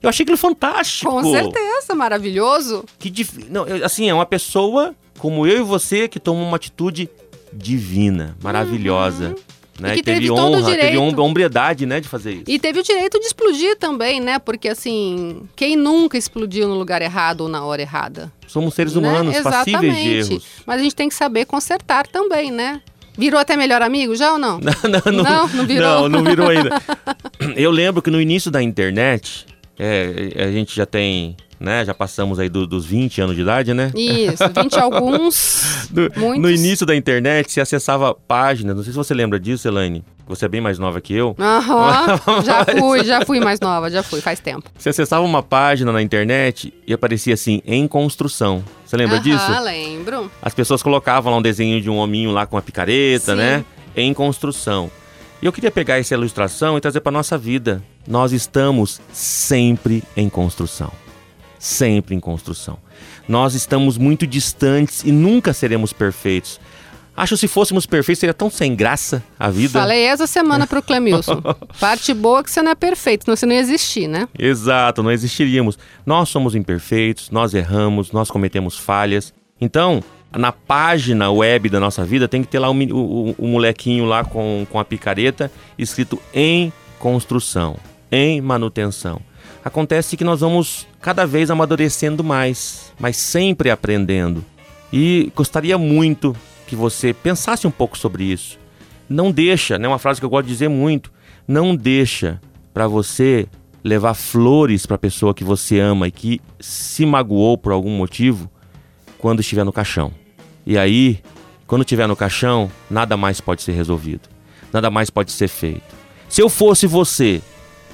Eu 0.04 0.10
achei 0.10 0.24
aquilo 0.24 0.38
fantástico. 0.38 1.10
Com 1.10 1.24
certeza, 1.32 1.96
maravilhoso. 1.96 2.84
Que 3.00 3.10
dif... 3.10 3.46
não, 3.50 3.66
eu- 3.66 3.84
assim, 3.86 4.10
é 4.10 4.14
uma 4.14 4.26
pessoa 4.26 4.94
como 5.18 5.48
eu 5.48 5.60
e 5.62 5.64
você 5.64 6.08
que 6.08 6.20
toma 6.20 6.42
uma 6.44 6.58
atitude 6.58 7.10
divina, 7.54 8.36
maravilhosa. 8.44 9.34
Né? 9.80 9.94
E 9.94 9.98
que 9.98 10.04
teve 10.04 10.20
teve 10.22 10.28
todo 10.30 10.40
o 10.40 10.58
honra, 10.60 10.72
teve 10.72 10.82
direito. 10.92 11.00
hom- 11.02 11.22
hombridade, 11.26 11.86
né, 11.86 12.00
de 12.00 12.08
fazer 12.08 12.32
isso. 12.34 12.44
E 12.48 12.58
teve 12.58 12.80
o 12.80 12.84
direito 12.84 13.20
de 13.20 13.26
explodir 13.26 13.76
também, 13.78 14.22
né? 14.22 14.40
Porque 14.40 14.70
assim, 14.70 15.42
quem 15.56 15.76
nunca 15.76 16.18
explodiu 16.18 16.68
no 16.68 16.76
lugar 16.76 17.02
errado 17.02 17.42
ou 17.42 17.50
na 17.50 17.64
hora 17.66 17.82
errada? 17.82 18.32
Somos 18.48 18.74
seres 18.74 18.96
né? 18.96 19.02
humanos, 19.08 19.38
passíveis 19.42 19.96
de 19.96 20.10
erros. 20.34 20.46
Mas 20.66 20.80
a 20.80 20.84
gente 20.84 20.96
tem 20.96 21.10
que 21.10 21.16
saber 21.16 21.46
consertar 21.46 22.08
também, 22.08 22.52
né? 22.52 22.82
Virou 23.18 23.40
até 23.40 23.56
melhor 23.58 23.82
amigo 23.82 24.16
já 24.16 24.32
ou 24.34 24.38
não? 24.38 24.60
não, 24.60 25.24
Não, 25.24 25.48
não 25.50 25.66
virou? 25.66 25.88
Não, 26.02 26.10
não 26.10 26.24
virou 26.24 26.50
ainda. 26.50 26.82
Eu 27.56 27.72
lembro 27.72 28.02
que 28.02 28.10
no 28.12 28.20
início 28.22 28.50
da 28.52 28.62
internet, 28.62 29.46
é, 29.80 30.32
a 30.44 30.52
gente 30.52 30.76
já 30.76 30.86
tem, 30.86 31.36
né, 31.60 31.84
já 31.86 31.94
passamos 31.94 32.40
aí 32.40 32.50
do- 32.50 32.66
dos 32.68 32.86
20 32.86 33.22
anos 33.22 33.36
de 33.36 33.42
idade, 33.42 33.74
né? 33.74 33.92
Isso, 33.96 34.44
20 34.56 34.74
e 34.74 34.80
alguns. 34.80 35.86
No, 35.96 36.02
Muitos. 36.18 36.42
no 36.42 36.50
início 36.50 36.86
da 36.86 36.96
internet, 36.96 37.52
você 37.52 37.62
acessava 37.62 38.14
páginas, 38.14 38.76
não 38.76 38.84
sei 38.84 38.92
se 38.92 38.98
você 38.98 39.14
lembra 39.14 39.40
disso, 39.40 39.68
Elaine, 39.68 40.04
você 40.28 40.46
é 40.46 40.48
bem 40.48 40.60
mais 40.60 40.78
nova 40.80 41.00
que 41.00 41.14
eu. 41.14 41.36
Aham, 41.40 42.18
já 42.44 42.66
fui, 42.66 43.04
já 43.06 43.22
fui 43.26 43.40
mais 43.40 43.60
nova, 43.60 43.90
já 43.90 44.02
fui, 44.04 44.20
faz 44.20 44.40
tempo. 44.40 44.70
Você 44.78 44.90
acessava 44.90 45.24
uma 45.24 45.44
página 45.44 45.92
na 45.92 46.02
internet 46.02 46.74
e 46.88 46.92
aparecia 46.94 47.36
assim, 47.36 47.62
em 47.66 47.88
construção. 47.88 48.64
Você 48.86 48.98
lembra 48.98 49.20
disso? 49.20 49.44
Aham, 49.52 49.60
lembro. 49.62 50.32
As 50.42 50.54
pessoas 50.54 50.82
colocavam 50.84 51.32
lá 51.32 51.38
um 51.38 51.42
desenho 51.42 51.80
de 51.80 51.90
um 51.90 51.98
hominho 51.98 52.32
lá 52.32 52.46
com 52.46 52.58
a 52.58 52.62
picareta, 52.62 53.34
Sim. 53.34 53.38
né? 53.38 53.64
Em 53.96 54.14
construção. 54.14 54.90
E 55.42 55.46
eu 55.46 55.52
queria 55.52 55.72
pegar 55.72 56.00
essa 56.00 56.14
ilustração 56.14 56.78
e 56.78 56.82
trazer 56.82 57.02
para 57.02 57.12
nossa 57.12 57.38
vida. 57.38 57.84
Nós 58.08 58.32
estamos 58.32 59.02
sempre 59.12 60.04
em 60.16 60.30
construção. 60.30 60.92
Sempre 61.60 62.16
em 62.16 62.20
construção. 62.20 62.78
Nós 63.28 63.54
estamos 63.54 63.98
muito 63.98 64.26
distantes 64.26 65.04
e 65.04 65.12
nunca 65.12 65.54
seremos 65.54 65.92
perfeitos. 65.92 66.60
Acho 67.18 67.36
que 67.36 67.42
se 67.42 67.48
fôssemos 67.48 67.86
perfeitos 67.86 68.20
seria 68.20 68.34
tão 68.34 68.50
sem 68.50 68.76
graça 68.76 69.24
a 69.40 69.50
vida. 69.50 69.80
Falei 69.80 70.04
essa 70.04 70.28
semana 70.28 70.68
pro 70.68 70.82
Clemilson. 70.82 71.42
Parte 71.80 72.14
boa 72.14 72.44
que 72.44 72.52
você 72.52 72.62
não 72.62 72.72
é 72.72 72.76
perfeito, 72.76 73.24
senão 73.24 73.38
você 73.38 73.46
não 73.46 73.54
ia 73.54 73.62
existir, 73.62 74.08
né? 74.08 74.28
Exato, 74.38 75.02
não 75.02 75.12
existiríamos. 75.12 75.80
Nós 76.06 76.28
somos 76.28 76.56
imperfeitos, 76.56 77.30
nós 77.30 77.54
erramos, 77.54 78.12
nós 78.12 78.30
cometemos 78.30 78.78
falhas. 78.78 79.34
Então, 79.62 80.04
na 80.38 80.52
página 80.52 81.32
web 81.32 81.70
da 81.70 81.80
nossa 81.80 82.04
vida 82.04 82.28
tem 82.28 82.42
que 82.42 82.48
ter 82.48 82.60
lá 82.60 82.70
o, 82.70 82.74
o, 82.74 83.36
o 83.38 83.48
molequinho 83.48 84.06
lá 84.06 84.24
com, 84.24 84.68
com 84.70 84.80
a 84.80 84.86
picareta 84.86 85.52
escrito 85.78 86.22
em 86.34 86.72
construção, 87.00 87.78
em 88.12 88.42
manutenção. 88.42 89.22
Acontece 89.64 90.16
que 90.16 90.24
nós 90.24 90.42
vamos 90.42 90.88
cada 91.02 91.26
vez 91.26 91.50
amadurecendo 91.50 92.24
mais, 92.24 92.94
mas 93.00 93.18
sempre 93.18 93.72
aprendendo. 93.72 94.44
E 94.92 95.32
gostaria 95.36 95.78
muito 95.78 96.36
que 96.68 96.76
você 96.76 97.14
pensasse 97.14 97.66
um 97.66 97.72
pouco 97.72 97.98
sobre 97.98 98.26
isso. 98.26 98.60
Não 99.10 99.32
deixa, 99.32 99.78
né, 99.78 99.88
uma 99.88 100.00
frase 100.00 100.20
que 100.20 100.26
eu 100.26 100.30
gosto 100.30 100.48
de 100.48 100.54
dizer 100.54 100.68
muito, 100.68 101.12
não 101.48 101.76
deixa 101.76 102.40
para 102.74 102.88
você 102.88 103.48
levar 103.84 104.16
flores 104.16 104.86
para 104.86 104.96
a 104.96 105.00
pessoa 105.00 105.34
que 105.34 105.44
você 105.44 105.80
ama 105.80 106.08
e 106.08 106.12
que 106.12 106.42
se 106.60 107.06
magoou 107.06 107.58
por 107.58 107.72
algum 107.72 107.92
motivo 107.92 108.50
quando 109.18 109.40
estiver 109.40 109.64
no 109.64 109.72
caixão. 109.72 110.12
E 110.66 110.78
aí, 110.78 111.20
quando 111.68 111.82
estiver 111.82 112.08
no 112.08 112.16
caixão, 112.16 112.72
nada 112.90 113.16
mais 113.16 113.40
pode 113.40 113.62
ser 113.62 113.74
resolvido. 113.74 114.30
Nada 114.74 114.90
mais 114.90 115.10
pode 115.10 115.32
ser 115.32 115.48
feito. 115.48 115.96
Se 116.28 116.42
eu 116.42 116.50
fosse 116.50 116.88
você, 116.88 117.42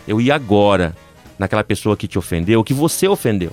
eu 0.08 0.22
ia 0.22 0.36
agora 0.36 0.96
naquela 1.38 1.63
pessoa 1.63 1.98
que 1.98 2.08
te 2.08 2.18
ofendeu, 2.18 2.63
que 2.63 2.74
você 2.74 3.08
ofendeu, 3.08 3.51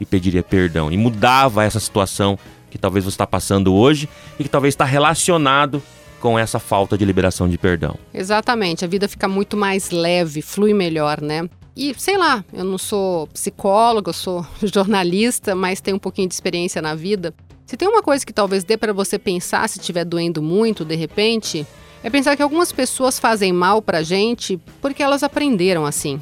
e 0.00 0.06
pediria 0.06 0.42
perdão. 0.42 0.90
E 0.90 0.96
mudava 0.96 1.64
essa 1.64 1.80
situação 1.80 2.38
que 2.70 2.78
talvez 2.78 3.04
você 3.04 3.14
está 3.14 3.26
passando 3.26 3.74
hoje 3.74 4.08
e 4.38 4.44
que 4.44 4.48
talvez 4.48 4.74
está 4.74 4.84
relacionado 4.84 5.82
com 6.20 6.38
essa 6.38 6.58
falta 6.58 6.96
de 6.96 7.04
liberação 7.04 7.48
de 7.48 7.58
perdão. 7.58 7.96
Exatamente, 8.12 8.84
a 8.84 8.88
vida 8.88 9.08
fica 9.08 9.26
muito 9.26 9.56
mais 9.56 9.90
leve, 9.90 10.42
flui 10.42 10.72
melhor, 10.72 11.20
né? 11.20 11.48
E 11.76 11.94
sei 11.96 12.16
lá, 12.18 12.44
eu 12.52 12.64
não 12.64 12.78
sou 12.78 13.26
psicóloga, 13.28 14.10
eu 14.10 14.14
sou 14.14 14.46
jornalista, 14.62 15.54
mas 15.54 15.80
tenho 15.80 15.96
um 15.96 16.00
pouquinho 16.00 16.28
de 16.28 16.34
experiência 16.34 16.80
na 16.80 16.94
vida. 16.94 17.34
Se 17.70 17.76
tem 17.76 17.86
uma 17.86 18.02
coisa 18.02 18.26
que 18.26 18.32
talvez 18.32 18.64
dê 18.64 18.76
para 18.76 18.92
você 18.92 19.16
pensar 19.16 19.68
se 19.68 19.78
estiver 19.78 20.04
doendo 20.04 20.42
muito 20.42 20.84
de 20.84 20.96
repente, 20.96 21.64
é 22.02 22.10
pensar 22.10 22.34
que 22.34 22.42
algumas 22.42 22.72
pessoas 22.72 23.16
fazem 23.16 23.52
mal 23.52 23.80
pra 23.80 24.02
gente 24.02 24.58
porque 24.80 25.00
elas 25.00 25.22
aprenderam 25.22 25.86
assim. 25.86 26.20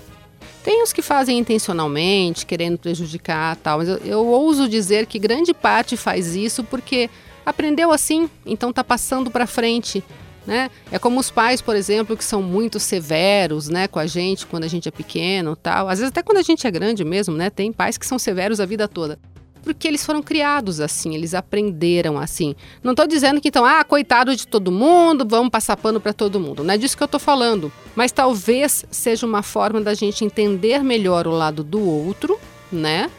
Tem 0.62 0.83
os 0.83 0.93
que 0.93 1.00
fazem 1.00 1.38
intencionalmente, 1.38 2.45
querendo 2.45 2.76
prejudicar 2.76 3.57
tal, 3.57 3.78
mas 3.78 3.88
eu, 3.88 3.97
eu 4.05 4.26
ouso 4.26 4.69
dizer 4.69 5.07
que 5.07 5.19
grande 5.19 5.55
parte 5.55 5.97
faz 5.97 6.37
isso 6.37 6.62
porque 6.62 7.09
aprendeu 7.47 7.93
assim, 7.93 8.28
então 8.45 8.71
tá 8.71 8.85
passando 8.85 9.31
para 9.31 9.47
frente. 9.47 10.05
Né? 10.47 10.71
É 10.93 10.99
como 10.99 11.19
os 11.19 11.31
pais, 11.31 11.62
por 11.62 11.75
exemplo, 11.75 12.14
que 12.14 12.25
são 12.25 12.43
muito 12.43 12.78
severos, 12.78 13.71
né, 13.71 13.88
com 13.88 13.99
a 13.99 14.07
gente 14.07 14.47
quando 14.47 14.64
a 14.64 14.69
gente 14.69 14.87
é 14.87 14.93
pequeno, 14.93 15.57
tal. 15.57 15.88
Às 15.88 15.99
vezes 15.99 16.11
até 16.11 16.23
quando 16.23 16.37
a 16.37 16.43
gente 16.43 16.67
é 16.67 16.71
grande 16.71 17.07
mesmo, 17.07 17.35
né? 17.35 17.49
Tem 17.49 17.73
pais 17.73 17.97
que 17.97 18.07
são 18.07 18.19
severos 18.19 18.61
a 18.61 18.67
vida 18.67 18.87
toda 18.87 19.19
porque 19.68 19.87
eles 19.87 20.02
foram 20.02 20.22
criados 20.22 20.80
assim, 20.80 21.14
eles 21.14 21.34
aprenderam 21.34 22.18
assim. 22.18 22.54
Não 22.82 22.92
estou 22.92 23.06
dizendo 23.06 23.38
que 23.38 23.48
então, 23.48 23.66
ah, 23.66 23.84
coitado 23.84 24.34
de 24.34 24.46
todo 24.46 24.72
mundo, 24.72 25.26
vamos 25.28 25.50
passar 25.50 25.76
pano 25.76 26.00
para 26.00 26.14
todo 26.14 26.40
mundo. 26.40 26.64
Não 26.64 26.72
é 26.72 26.78
disso 26.78 26.96
que 26.96 27.02
eu 27.02 27.06
estou 27.06 27.20
falando. 27.20 27.70
Mas 27.94 28.10
talvez 28.10 28.87
seja 28.90 29.26
uma 29.26 29.42
forma 29.42 29.78
da 29.78 29.92
gente 29.92 30.25
entender 30.25 30.82
melhor 30.82 31.26
o 31.26 31.32
lado 31.32 31.62
do 31.62 31.87
outro, 31.87 32.40
né? 32.72 33.10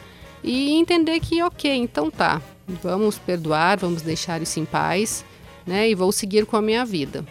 E 0.42 0.72
entender 0.72 1.20
que, 1.20 1.40
ok, 1.40 1.72
então 1.72 2.10
tá, 2.10 2.42
vamos 2.82 3.16
perdoar, 3.16 3.78
vamos 3.78 4.02
deixar 4.02 4.42
isso 4.42 4.58
em 4.58 4.64
paz, 4.64 5.24
né? 5.64 5.88
E 5.88 5.94
vou 5.94 6.10
seguir 6.10 6.46
com 6.46 6.56
a 6.56 6.62
minha 6.62 6.84
vida. 6.84 7.24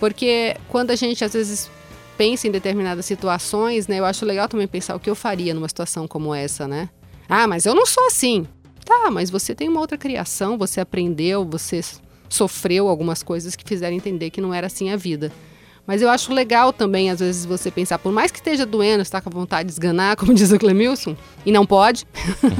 Porque 0.00 0.56
quando 0.68 0.92
a 0.92 0.96
gente 0.96 1.22
às 1.22 1.34
vezes 1.34 1.70
pensa 2.16 2.48
em 2.48 2.50
determinadas 2.50 3.04
situações, 3.04 3.86
né? 3.86 3.98
Eu 3.98 4.06
acho 4.06 4.24
legal 4.24 4.48
também 4.48 4.66
pensar 4.66 4.96
o 4.96 5.00
que 5.00 5.10
eu 5.10 5.14
faria 5.14 5.52
numa 5.52 5.68
situação 5.68 6.08
como 6.08 6.34
essa, 6.34 6.66
né? 6.66 6.88
Ah, 7.28 7.46
mas 7.46 7.66
eu 7.66 7.74
não 7.74 7.84
sou 7.84 8.06
assim. 8.06 8.46
Tá, 8.84 9.10
mas 9.10 9.30
você 9.30 9.54
tem 9.54 9.68
uma 9.68 9.80
outra 9.80 9.96
criação, 9.96 10.58
você 10.58 10.80
aprendeu, 10.80 11.44
você 11.44 11.80
sofreu 12.28 12.88
algumas 12.88 13.22
coisas 13.22 13.54
que 13.54 13.64
fizeram 13.64 13.94
entender 13.96 14.30
que 14.30 14.40
não 14.40 14.52
era 14.52 14.66
assim 14.66 14.90
a 14.90 14.96
vida. 14.96 15.32
Mas 15.86 16.00
eu 16.00 16.08
acho 16.08 16.32
legal 16.32 16.72
também, 16.72 17.10
às 17.10 17.20
vezes, 17.20 17.44
você 17.44 17.70
pensar, 17.70 17.98
por 17.98 18.12
mais 18.12 18.30
que 18.30 18.38
esteja 18.38 18.64
doendo, 18.64 19.02
está 19.02 19.20
com 19.20 19.30
vontade 19.30 19.66
de 19.66 19.72
esganar, 19.72 20.14
como 20.16 20.34
diz 20.34 20.52
o 20.52 20.58
Clemilson, 20.58 21.16
e 21.44 21.52
não 21.52 21.66
pode. 21.66 22.06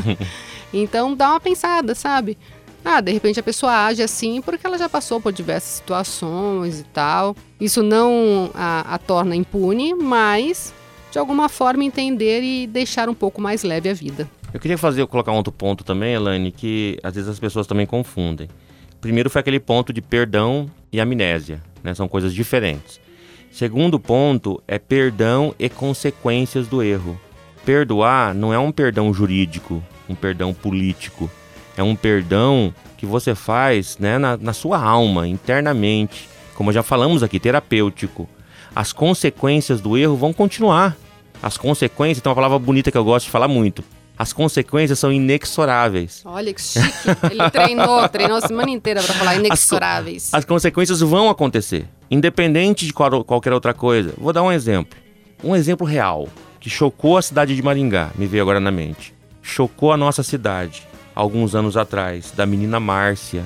então 0.72 1.14
dá 1.14 1.30
uma 1.30 1.40
pensada, 1.40 1.94
sabe? 1.94 2.36
Ah, 2.84 3.00
de 3.00 3.12
repente 3.12 3.38
a 3.38 3.42
pessoa 3.44 3.86
age 3.86 4.02
assim 4.02 4.42
porque 4.42 4.66
ela 4.66 4.76
já 4.76 4.88
passou 4.88 5.20
por 5.20 5.32
diversas 5.32 5.74
situações 5.74 6.80
e 6.80 6.84
tal. 6.84 7.36
Isso 7.60 7.80
não 7.80 8.50
a, 8.54 8.94
a 8.94 8.98
torna 8.98 9.36
impune, 9.36 9.94
mas 9.94 10.74
de 11.12 11.18
alguma 11.18 11.48
forma 11.48 11.84
entender 11.84 12.42
e 12.42 12.66
deixar 12.66 13.08
um 13.08 13.14
pouco 13.14 13.40
mais 13.40 13.62
leve 13.62 13.88
a 13.88 13.94
vida. 13.94 14.28
Eu 14.52 14.60
queria 14.60 14.76
fazer, 14.76 15.06
colocar 15.06 15.32
um 15.32 15.36
outro 15.36 15.52
ponto 15.52 15.82
também, 15.82 16.12
Elaine, 16.12 16.52
que 16.52 16.98
às 17.02 17.14
vezes 17.14 17.28
as 17.28 17.40
pessoas 17.40 17.66
também 17.66 17.86
confundem. 17.86 18.48
Primeiro 19.00 19.30
foi 19.30 19.40
aquele 19.40 19.58
ponto 19.58 19.94
de 19.94 20.02
perdão 20.02 20.70
e 20.92 21.00
amnésia, 21.00 21.62
né? 21.82 21.94
São 21.94 22.06
coisas 22.06 22.34
diferentes. 22.34 23.00
Segundo 23.50 23.98
ponto 23.98 24.62
é 24.68 24.78
perdão 24.78 25.54
e 25.58 25.70
consequências 25.70 26.68
do 26.68 26.82
erro. 26.82 27.18
Perdoar 27.64 28.34
não 28.34 28.52
é 28.52 28.58
um 28.58 28.70
perdão 28.70 29.12
jurídico, 29.12 29.82
um 30.06 30.14
perdão 30.14 30.52
político. 30.52 31.30
É 31.74 31.82
um 31.82 31.96
perdão 31.96 32.74
que 32.98 33.06
você 33.06 33.34
faz 33.34 33.96
né, 33.96 34.18
na, 34.18 34.36
na 34.36 34.52
sua 34.52 34.78
alma, 34.78 35.26
internamente. 35.26 36.28
Como 36.54 36.72
já 36.72 36.82
falamos 36.82 37.22
aqui, 37.22 37.40
terapêutico. 37.40 38.28
As 38.76 38.92
consequências 38.92 39.80
do 39.80 39.96
erro 39.96 40.14
vão 40.14 40.32
continuar. 40.32 40.94
As 41.42 41.56
consequências, 41.56 42.18
então 42.18 42.30
é 42.30 42.32
uma 42.32 42.36
palavra 42.36 42.58
bonita 42.58 42.90
que 42.90 42.98
eu 42.98 43.04
gosto 43.04 43.24
de 43.26 43.30
falar 43.30 43.48
muito 43.48 43.82
as 44.16 44.32
consequências 44.32 44.98
são 44.98 45.12
inexoráveis. 45.12 46.22
Olha 46.24 46.52
que 46.52 46.60
chique. 46.60 46.86
Ele 47.30 47.50
treinou, 47.50 48.08
treinou 48.08 48.36
a 48.36 48.40
semana 48.40 48.70
inteira 48.70 49.02
para 49.02 49.14
falar 49.14 49.36
inexoráveis. 49.36 50.28
As, 50.28 50.40
as, 50.40 50.44
consequências 50.44 51.00
vão 51.00 51.28
acontecer, 51.28 51.86
independente 52.10 52.86
de 52.86 52.92
qual, 52.92 53.24
qualquer 53.24 53.52
outra 53.52 53.74
coisa. 53.74 54.14
Vou 54.18 54.32
dar 54.32 54.42
um 54.42 54.52
exemplo. 54.52 54.98
Um 55.42 55.56
exemplo 55.56 55.86
real 55.86 56.28
que 56.60 56.70
chocou 56.70 57.16
a 57.16 57.22
cidade 57.22 57.56
de 57.56 57.62
Maringá, 57.62 58.10
me 58.14 58.26
veio 58.26 58.42
agora 58.42 58.60
na 58.60 58.70
mente. 58.70 59.12
Chocou 59.42 59.92
a 59.92 59.96
nossa 59.96 60.22
cidade 60.22 60.86
alguns 61.14 61.54
anos 61.54 61.76
atrás, 61.76 62.30
da 62.30 62.46
menina 62.46 62.78
Márcia, 62.78 63.44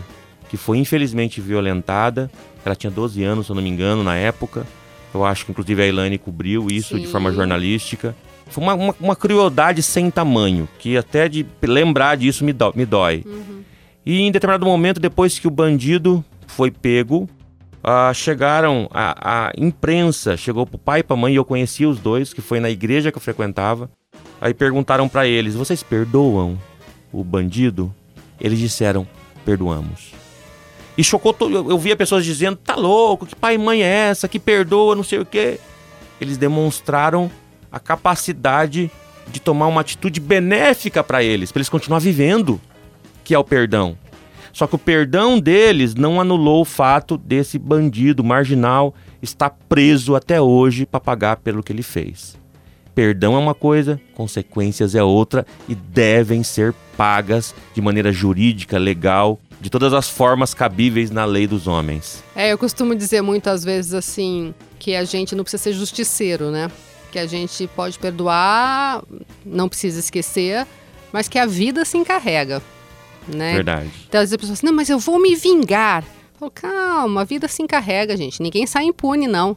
que 0.49 0.57
foi 0.57 0.79
infelizmente 0.79 1.41
violentada. 1.41 2.31
Ela 2.65 2.75
tinha 2.75 2.91
12 2.91 3.23
anos, 3.25 3.47
se 3.47 3.53
eu 3.53 3.57
não 3.57 3.63
me 3.63 3.71
engano, 3.71 4.05
na 4.05 4.17
época. 4.17 4.67
Eu 5.15 5.25
acho 5.25 5.47
que 5.47 5.53
inclusive 5.53 5.83
a 5.83 5.87
Elaine 5.87 6.19
cobriu 6.19 6.67
isso 6.71 6.95
Sim. 6.95 7.03
de 7.03 7.07
forma 7.07 7.33
jornalística. 7.33 8.15
Foi 8.49 8.63
uma, 8.63 8.75
uma, 8.75 8.95
uma, 9.01 9.17
crueldade 9.17 9.83
sem 9.83 10.11
tamanho, 10.11 10.69
que 10.79 10.97
até 10.97 11.29
de 11.29 11.45
lembrar 11.63 12.17
disso 12.17 12.45
me, 12.45 12.53
do, 12.53 12.73
me 12.75 12.87
dói. 12.87 13.23
Uhum. 13.27 13.63
E 14.05 14.21
em 14.21 14.31
determinado 14.31 14.65
momento, 14.65 15.01
depois 15.01 15.39
que 15.39 15.49
o 15.49 15.51
bandido 15.51 16.25
foi 16.47 16.71
pego, 16.71 17.29
uh, 17.83 18.15
chegaram 18.15 18.89
a, 18.93 19.49
a 19.49 19.53
imprensa, 19.57 20.37
chegou 20.37 20.65
pro 20.65 20.79
pai 20.79 21.01
e 21.01 21.03
pra 21.03 21.17
mãe, 21.17 21.33
e 21.33 21.37
eu 21.37 21.45
conheci 21.45 21.85
os 21.85 21.99
dois, 21.99 22.33
que 22.33 22.41
foi 22.41 22.61
na 22.61 22.71
igreja 22.71 23.11
que 23.11 23.19
eu 23.19 23.23
frequentava. 23.23 23.91
Aí 24.41 24.55
perguntaram 24.55 25.09
para 25.09 25.27
eles: 25.27 25.55
vocês 25.55 25.83
perdoam 25.83 26.59
o 27.13 27.25
bandido? 27.25 27.93
Eles 28.41 28.59
disseram: 28.59 29.07
perdoamos. 29.45 30.13
E 30.97 31.05
chocou 31.05 31.33
todo. 31.33 31.55
Eu, 31.55 31.71
eu 31.71 31.79
via 31.79 31.97
pessoas 31.97 32.25
dizendo: 32.25 32.57
tá 32.57 32.75
louco, 32.75 33.27
que 33.27 33.35
pai 33.35 33.55
e 33.55 33.59
mãe 33.59 33.83
é 33.83 34.09
essa, 34.09 34.29
que 34.29 34.39
perdoa, 34.39 34.95
não 34.95 35.03
sei 35.03 35.19
o 35.19 35.27
quê. 35.27 35.59
Eles 36.21 36.37
demonstraram 36.37 37.31
a 37.71 37.79
capacidade 37.79 38.91
de 39.29 39.41
tomar 39.41 39.67
uma 39.67 39.81
atitude 39.81 40.21
benéfica 40.21 41.03
para 41.03 41.23
eles, 41.23 41.51
para 41.51 41.61
eles 41.61 41.69
continuar 41.69 41.99
vivendo, 41.99 42.61
que 43.25 43.35
é 43.35 43.39
o 43.39 43.45
perdão. 43.45 43.97
Só 44.53 44.67
que 44.67 44.75
o 44.75 44.79
perdão 44.79 45.39
deles 45.39 45.95
não 45.95 46.21
anulou 46.21 46.63
o 46.63 46.65
fato 46.65 47.19
desse 47.19 47.59
bandido 47.59 48.25
marginal 48.25 48.95
estar 49.21 49.51
preso 49.69 50.15
até 50.15 50.41
hoje 50.41 50.87
para 50.87 51.01
pagar 51.01 51.37
pelo 51.37 51.63
que 51.63 51.73
ele 51.73 51.83
fez. 51.83 52.39
Perdão 52.95 53.35
é 53.35 53.39
uma 53.39 53.55
coisa, 53.55 54.01
consequências 54.15 54.95
é 54.95 55.03
outra 55.03 55.45
e 55.69 55.75
devem 55.75 56.43
ser 56.43 56.75
pagas 56.97 57.55
de 57.75 57.83
maneira 57.83 58.11
jurídica, 58.11 58.79
legal, 58.79 59.39
de 59.61 59.69
todas 59.69 59.93
as 59.93 60.09
formas 60.09 60.55
cabíveis 60.55 61.11
na 61.11 61.27
lei 61.27 61.47
dos 61.47 61.67
homens. 61.67 62.25
É, 62.35 62.51
eu 62.51 62.57
costumo 62.57 62.95
dizer 62.95 63.21
muitas 63.21 63.63
vezes 63.65 63.93
assim 63.93 64.55
que 64.79 64.95
a 64.95 65.05
gente 65.05 65.35
não 65.35 65.45
precisa 65.45 65.63
ser 65.63 65.73
justiceiro, 65.75 66.51
né? 66.51 66.71
Que 67.11 67.19
a 67.19 67.27
gente 67.27 67.67
pode 67.69 67.99
perdoar, 67.99 69.03
não 69.45 69.69
precisa 69.69 70.01
esquecer, 70.01 70.67
mas 71.13 71.29
que 71.29 71.39
a 71.39 71.47
vida 71.47 71.85
se 71.85 71.97
encarrega. 71.97 72.63
Né? 73.27 73.55
Verdade. 73.55 73.91
Então 74.09 74.21
as 74.21 74.31
pessoas 74.31 74.53
assim, 74.53 74.67
não, 74.67 74.73
mas 74.73 74.89
eu 74.89 74.99
vou 74.99 75.19
me 75.19 75.35
vingar. 75.35 76.03
Eu 76.03 76.39
falo, 76.39 76.51
calma, 76.51 77.23
a 77.23 77.25
vida 77.25 77.49
se 77.49 77.63
encarrega, 77.63 78.17
gente. 78.17 78.43
Ninguém 78.43 78.67
sai 78.67 78.85
impune, 78.85 79.27
não. 79.27 79.57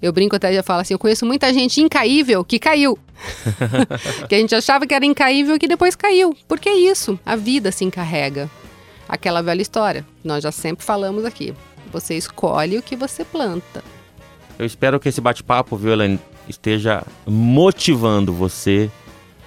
Eu 0.00 0.12
brinco 0.12 0.36
até 0.36 0.52
já 0.52 0.62
falo 0.62 0.80
assim, 0.80 0.94
eu 0.94 0.98
conheço 0.98 1.26
muita 1.26 1.52
gente 1.52 1.80
incaível 1.80 2.44
que 2.44 2.58
caiu. 2.58 2.98
que 4.28 4.34
a 4.34 4.38
gente 4.38 4.54
achava 4.54 4.86
que 4.86 4.94
era 4.94 5.04
incaível 5.04 5.56
e 5.56 5.58
que 5.58 5.66
depois 5.66 5.96
caiu. 5.96 6.36
Porque 6.46 6.68
é 6.68 6.74
isso, 6.74 7.18
a 7.26 7.36
vida 7.36 7.72
se 7.72 7.84
encarrega. 7.84 8.48
aquela 9.08 9.42
velha 9.42 9.62
história. 9.62 10.06
Nós 10.22 10.42
já 10.42 10.52
sempre 10.52 10.84
falamos 10.84 11.24
aqui. 11.24 11.54
Você 11.90 12.14
escolhe 12.16 12.76
o 12.78 12.82
que 12.82 12.94
você 12.94 13.24
planta. 13.24 13.82
Eu 14.58 14.66
espero 14.66 15.00
que 15.00 15.08
esse 15.08 15.20
bate-papo, 15.20 15.76
viu, 15.76 15.92
Elaine, 15.92 16.18
esteja 16.48 17.04
motivando 17.26 18.32
você, 18.32 18.90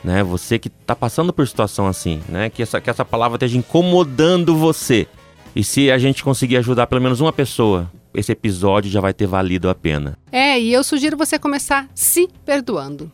né? 0.03 0.23
Você 0.23 0.57
que 0.59 0.67
está 0.67 0.95
passando 0.95 1.31
por 1.33 1.47
situação 1.47 1.87
assim, 1.87 2.21
né? 2.29 2.49
Que 2.49 2.63
essa, 2.63 2.79
que 2.79 2.89
essa 2.89 3.05
palavra 3.05 3.35
esteja 3.35 3.57
incomodando 3.57 4.55
você. 4.55 5.07
E 5.55 5.63
se 5.63 5.91
a 5.91 5.97
gente 5.97 6.23
conseguir 6.23 6.57
ajudar 6.57 6.87
pelo 6.87 7.01
menos 7.01 7.19
uma 7.19 7.33
pessoa, 7.33 7.91
esse 8.13 8.31
episódio 8.31 8.89
já 8.89 9.01
vai 9.01 9.13
ter 9.13 9.27
valido 9.27 9.69
a 9.69 9.75
pena. 9.75 10.17
É, 10.31 10.59
e 10.59 10.71
eu 10.71 10.83
sugiro 10.83 11.17
você 11.17 11.37
começar 11.37 11.89
se 11.93 12.27
perdoando 12.45 13.11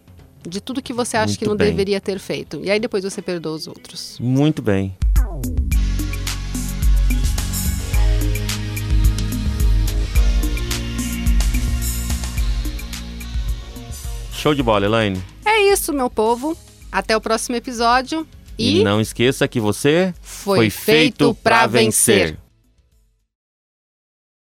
de 0.48 0.62
tudo 0.62 0.82
que 0.82 0.94
você 0.94 1.18
acha 1.18 1.28
Muito 1.28 1.40
que 1.40 1.46
não 1.46 1.56
bem. 1.58 1.70
deveria 1.70 2.00
ter 2.00 2.20
feito. 2.20 2.62
E 2.64 2.70
aí 2.72 2.80
depois 2.80 3.04
você 3.04 3.22
perdoa 3.22 3.56
os 3.56 3.68
outros. 3.68 4.18
Muito 4.20 4.62
bem. 4.62 4.96
Show 14.38 14.54
de 14.54 14.62
bola, 14.62 14.86
Elaine. 14.86 15.22
É 15.44 15.74
isso, 15.74 15.92
meu 15.92 16.10
povo. 16.10 16.56
Até 16.92 17.18
o 17.18 17.22
próximo 17.22 17.56
episódio. 17.56 18.26
E, 18.58 18.80
E, 18.80 18.84
não 18.84 19.02
esqueça 19.02 19.48
que 19.48 19.60
você 19.60 20.14
foi, 20.22 20.70
feito 20.70 21.36
pra 21.44 21.68
vencer. 21.68 22.38